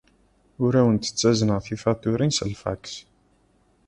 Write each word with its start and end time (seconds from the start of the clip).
Ur 0.63 0.73
awent-ttazneɣ 0.79 1.59
tifatuṛin 1.65 2.31
s 2.33 2.39
lfaks. 2.51 2.93